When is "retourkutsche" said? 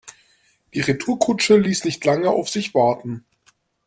0.81-1.57